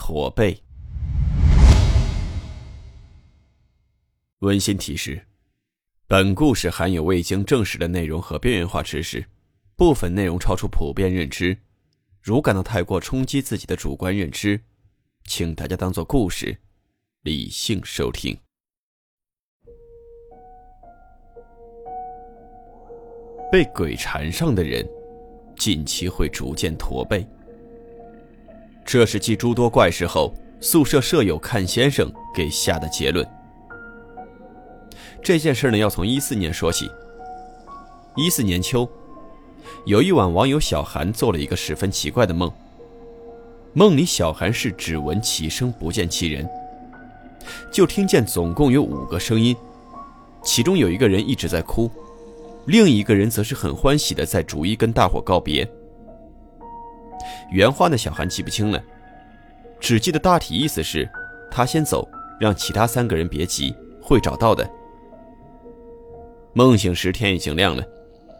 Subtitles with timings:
[0.00, 0.58] 驼背。
[4.38, 5.26] 温馨提示：
[6.06, 9.22] 本故事含有未经证实的内容和边缘化知识，
[9.76, 11.54] 部分内容超出普遍认知。
[12.22, 14.58] 如感到太过冲击自己的主观认知，
[15.24, 16.56] 请大家当做故事，
[17.20, 18.34] 理性收听。
[23.52, 24.88] 被鬼缠上的人，
[25.58, 27.28] 近期会逐渐驼背。
[28.84, 33.26] 这是继诸多怪事后，宿舍舍友看先生给下的结论。
[35.22, 36.90] 这件事呢，要从一四年说起。
[38.16, 38.88] 一四年秋，
[39.86, 42.50] 有一晚，网友小韩做了一个十分奇怪的梦。
[43.72, 46.48] 梦里，小韩是只闻其声不见其人，
[47.70, 49.54] 就听见总共有五个声音，
[50.42, 51.88] 其中有一个人一直在哭，
[52.66, 55.66] 另一个人则是很欢喜的在逐一跟大伙告别。
[57.50, 58.82] 原话呢，小韩记不清了，
[59.78, 61.08] 只记得大体意思是，
[61.50, 64.68] 他先走，让其他三个人别急，会找到的。
[66.52, 67.82] 梦醒时天已经亮了，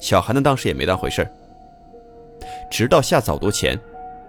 [0.00, 1.26] 小韩呢当时也没当回事
[2.70, 3.78] 直到下早读前，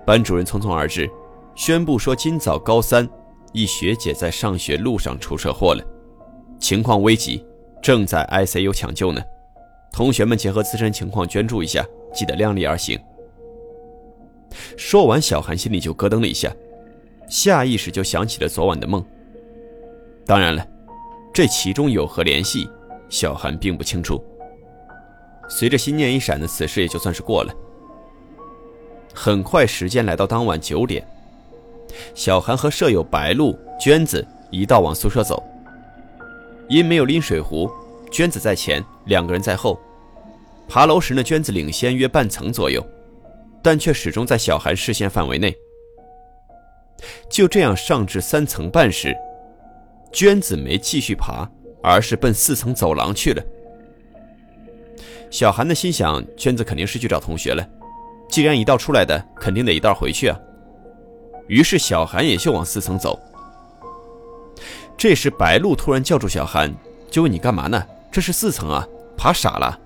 [0.06, 1.10] 班主任匆匆而至，
[1.56, 3.08] 宣布说今早高三
[3.52, 5.84] 一学姐在上学路上出车祸了，
[6.60, 7.44] 情况危急，
[7.82, 9.22] 正在 ICU 抢救呢，
[9.92, 13.00] 同学们结合自身情况捐助一下，记得量力而行。
[14.78, 16.54] 说完，小韩心里就咯噔了一下，
[17.30, 19.04] 下意识就想起了昨晚的梦。
[20.26, 20.66] 当然了，
[21.34, 22.70] 这其中有何联系，
[23.10, 24.24] 小韩并不清楚。
[25.50, 27.54] 随着心念一闪的，此事也就算是过了。
[29.14, 31.06] 很快，时间来到当晚九点，
[32.16, 35.44] 小韩和舍友白露、娟子一道往宿舍走。
[36.70, 37.70] 因没有拎水壶，
[38.10, 39.80] 娟子在前，两个人在后。
[40.68, 42.84] 爬楼时呢，娟子领先约半层左右。
[43.64, 45.56] 但却始终在小韩视线范围内。
[47.30, 49.16] 就这样上至三层半时，
[50.12, 51.50] 娟子没继续爬，
[51.82, 53.44] 而是奔四层走廊去了。
[55.32, 57.68] 小韩的心想：娟子肯定是去找同学了，
[58.30, 60.40] 既然一道出来的，肯定得一道回去啊。
[61.48, 63.20] 于是小韩也就往四层走。
[64.96, 66.74] 这时白露突然叫住小韩，
[67.10, 67.84] 就问：“你干嘛呢？
[68.12, 68.88] 这是四层啊，
[69.18, 69.80] 爬傻了？”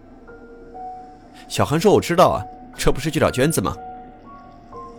[1.48, 2.44] 小韩说：“我知道啊。”
[2.78, 3.76] 这不是去找娟子吗？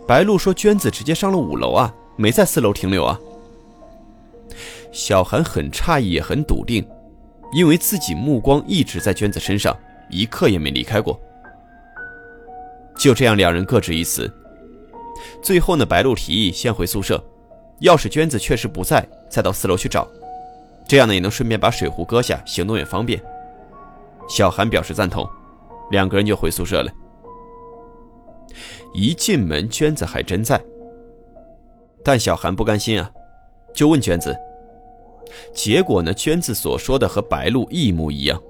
[0.07, 3.19] 白露说：“娟子直接上了五楼啊，没在四楼停留啊。”
[4.91, 6.83] 小韩很诧异，也很笃定，
[7.53, 9.75] 因为自己目光一直在娟子身上，
[10.09, 11.19] 一刻也没离开过。
[12.97, 14.31] 就这样，两人各执一词。
[15.43, 17.23] 最后呢，白露提议先回宿舍，
[17.79, 20.07] 要是娟子确实不在，再到四楼去找，
[20.87, 23.21] 这样呢也能顺便把水壶搁下，行动也方便。
[24.27, 25.27] 小韩表示赞同，
[25.91, 26.91] 两个人就回宿舍了。
[28.93, 30.61] 一进门，娟子还真在。
[32.03, 33.11] 但小韩不甘心啊，
[33.73, 34.35] 就问娟子。
[35.53, 38.41] 结果呢，娟子所说的和白露一模一样。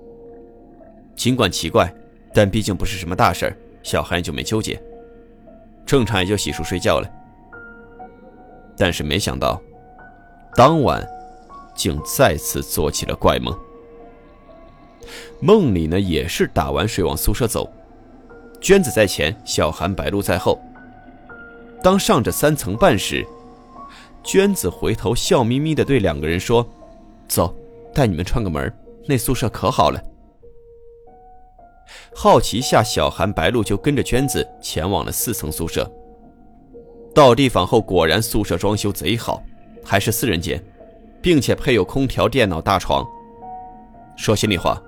[1.15, 1.93] 尽管奇怪，
[2.33, 4.81] 但毕竟不是什么大事儿小韩就没纠结，
[5.85, 7.11] 正常也就洗漱睡觉了。
[8.77, 9.61] 但是没想到，
[10.55, 11.05] 当晚
[11.75, 13.53] 竟再次做起了怪梦。
[15.41, 17.69] 梦里呢，也是打完水往宿舍走。
[18.61, 20.59] 娟子在前，小韩、白露在后。
[21.81, 23.25] 当上着三层半时，
[24.23, 26.67] 娟子回头笑眯眯地对两个人说
[27.27, 27.55] ：“走，
[27.93, 28.71] 带你们串个门，
[29.07, 30.03] 那宿舍可好了。”
[32.13, 35.89] 好奇下，小韩、白露就跟着娟子前往了四层宿舍。
[37.15, 39.41] 到地方后，果然宿舍装修贼好，
[39.83, 40.61] 还是四人间，
[41.21, 43.05] 并且配有空调、电脑、大床。
[44.17, 44.81] 说心里话，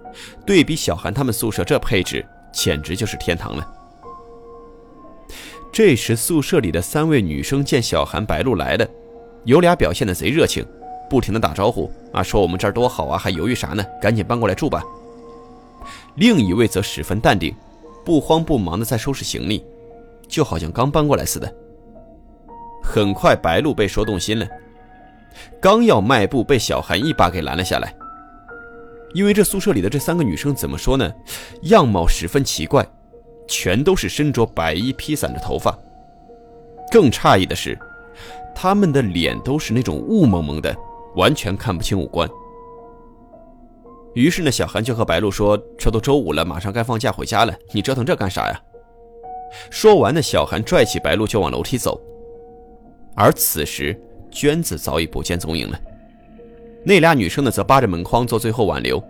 [0.45, 2.25] 对比小韩他们宿舍这配置。
[2.51, 3.67] 简直就是天堂了。
[5.71, 8.87] 这时，宿舍里的三位女生见小韩、白露来了，
[9.45, 10.65] 有俩表现的贼热情，
[11.09, 13.83] 不停的打招呼啊，说我们这儿多好啊，还犹豫啥呢？
[14.01, 14.83] 赶紧搬过来住吧。
[16.15, 17.55] 另一位则十分淡定，
[18.03, 19.65] 不慌不忙的在收拾行李，
[20.27, 21.49] 就好像刚搬过来似的。
[22.83, 24.45] 很快，白露被说动心了，
[25.61, 27.95] 刚要迈步，被小韩一把给拦了下来。
[29.13, 31.13] 因为这宿舍里的这三个女生怎么说呢？
[31.63, 32.85] 样貌十分奇怪，
[33.47, 35.77] 全都是身着白衣，披散着头发。
[36.91, 37.77] 更诧异的是，
[38.53, 40.75] 她们的脸都是那种雾蒙蒙的，
[41.15, 42.29] 完全看不清五官。
[44.13, 48.61] 于是呢，小韩就和白露说：“这都周五了，马上该放假回家了，你折腾这干啥呀？”
[49.69, 51.99] 说完呢，小韩拽起白露就往楼梯走。
[53.15, 53.97] 而此时，
[54.29, 55.79] 娟子早已不见踪影了。
[56.83, 59.03] 那俩女生呢，则扒着门框做最后挽留。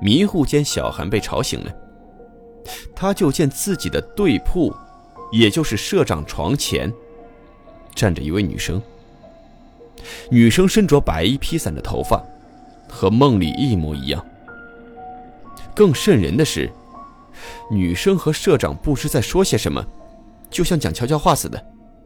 [0.00, 1.74] 迷糊间，小韩被吵醒了，
[2.94, 4.74] 他就见自己的对铺，
[5.32, 6.92] 也就是社长床前，
[7.94, 8.80] 站着一位女生。
[10.30, 12.22] 女生身着白衣披散着头发。
[12.86, 14.24] 和梦里一模一样。
[15.74, 16.70] 更瘆人的是，
[17.68, 19.84] 女生和社长不知在说些什么，
[20.48, 21.60] 就像讲悄悄话似的，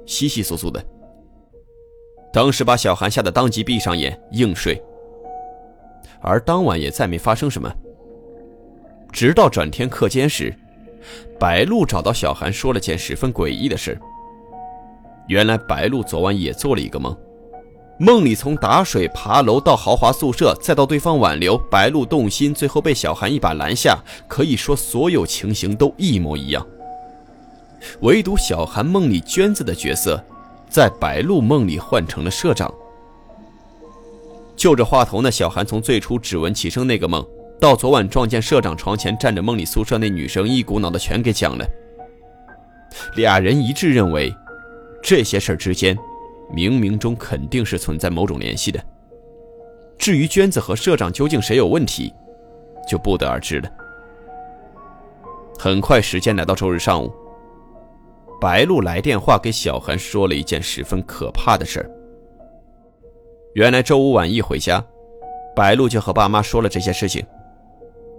[0.07, 0.83] 稀稀疏疏的。
[2.33, 4.81] 当时把小韩吓得当即闭上眼硬睡。
[6.21, 7.73] 而当晚也再没发生什么。
[9.13, 10.55] 直到转天课间时，
[11.39, 13.99] 白露找到小韩说了件十分诡异的事。
[15.29, 17.17] 原来白露昨晚也做了一个梦。
[18.01, 23.99] 梦里从打水、爬楼到豪华宿舍，再到对方挽留白露动心，最后被小韩一把拦下，
[24.29, 26.65] 可以说所有情形都一模一样。
[28.03, 30.23] 唯独小韩梦里娟子的角色，
[30.69, 32.73] 在白露梦里换成了社长。
[34.57, 37.25] 就着话头呢，小韩从最初只闻其声那个梦，
[37.61, 41.67] 到昨晚撞见社长床前站着梦里宿舍那女生，一股脑的全给讲了。
[43.17, 44.35] 俩人一致认为，
[45.03, 45.97] 这些事儿之间。
[46.51, 48.83] 冥冥中肯定是存在某种联系的。
[49.99, 52.11] 至于娟子和社长究竟谁有问题，
[52.89, 53.71] 就不得而知了。
[55.59, 57.13] 很快，时间来到周日上午，
[58.41, 61.91] 白露来电话给小韩说了一件十分可怕的事儿。
[63.55, 64.85] 原来周五晚一回家，
[65.57, 67.25] 白露就和爸妈说了这些事情。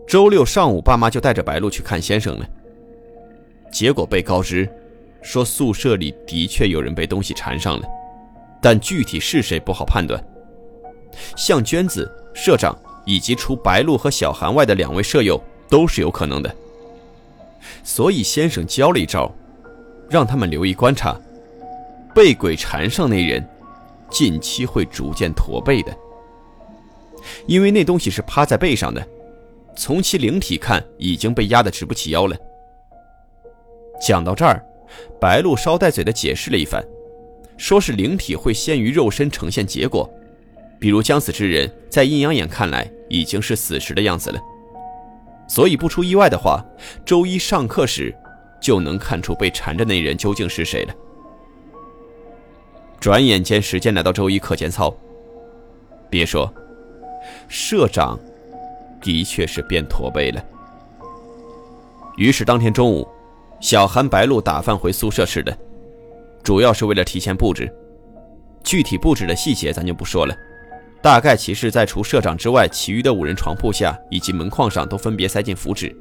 [0.06, 2.46] 周六上午，爸妈就带着白露去看先生了。
[3.72, 4.68] 结果被告知，
[5.22, 7.88] 说宿舍里的确有人被东西缠上了。
[8.62, 10.22] 但具体是谁不好判断。
[11.38, 16.54] 像娟子、社长以及除白露和小韩外的两位舍友都是有可能的。
[17.84, 19.32] 所以先生教了一招，
[20.10, 21.20] 让他们留意观察，
[22.14, 23.48] 被鬼缠上那人，
[24.10, 25.96] 近期会逐渐驼背的。
[27.46, 29.06] 因为那东西是趴在背上的，
[29.76, 32.36] 从其灵体看已经被压得直不起腰了。
[34.02, 34.64] 讲到这儿，
[35.20, 36.84] 白露捎带嘴的解释了一番。
[37.58, 40.10] 说是灵体会先于肉身呈现结果，
[40.80, 44.40] 比如将死之人，在阴阳眼看来已经是死时的样子了，
[45.46, 46.66] 所以不出意外的话，
[47.06, 48.16] 周一上课时
[48.60, 50.94] 就能看出被缠着那人究竟是谁了。
[53.00, 54.94] 转眼间，时间来到周一课间操。
[56.10, 56.52] 别说，
[57.48, 58.20] 社长
[59.02, 60.44] 的确是变驼背了。
[62.18, 63.08] 于是当天中午，
[63.62, 65.58] 小韩、白露打饭回宿舍吃的。
[66.44, 67.72] 主要是为了提前布置，
[68.64, 70.36] 具体布置的细节咱就不说了。
[71.02, 75.96] 大概其是在除社长之外，其余的五人床铺下以及门框上都分别塞进符纸，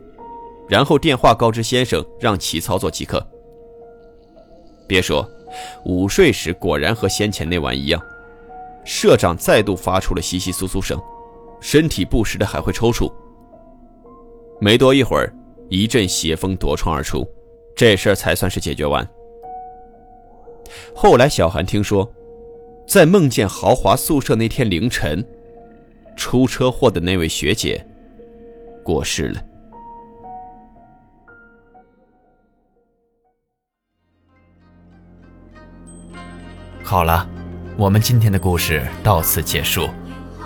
[0.69, 3.27] 然后电话告知先生让其操作即可。
[4.87, 5.29] 别说，
[5.85, 8.01] 午睡时果然和先前那晚一样，
[8.85, 11.01] 社长再度发出了窸窸窣窣声，
[11.61, 13.13] 身体不时的还会抽搐。
[14.61, 15.33] 没多一会儿，
[15.69, 17.27] 一阵邪风夺窗而出，
[17.77, 19.09] 这事儿才算是解决完。
[20.95, 22.11] 后来，小韩听说，
[22.87, 25.25] 在梦见豪华宿舍那天凌晨，
[26.17, 27.87] 出车祸的那位学姐
[28.83, 29.43] 过世了。
[36.89, 37.29] 好了，
[37.77, 39.91] 我们今天的故事到此结束，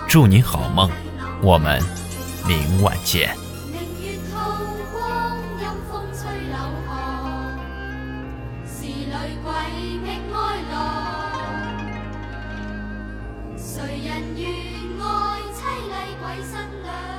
[0.09, 0.91] 祝你好梦，
[1.41, 1.81] 我们
[2.45, 3.33] 明晚见。
[13.55, 14.45] 谁人愿
[14.99, 17.12] 爱凄厉鬼新娘？